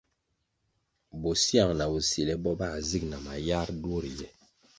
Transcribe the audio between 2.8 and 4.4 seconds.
zig na mayar duo riye.